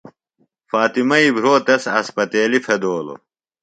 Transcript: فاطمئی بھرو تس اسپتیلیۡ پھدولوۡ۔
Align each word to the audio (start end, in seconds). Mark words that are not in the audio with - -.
فاطمئی 0.71 1.27
بھرو 1.35 1.53
تس 1.65 1.83
اسپتیلیۡ 1.99 2.63
پھدولوۡ۔ 2.65 3.19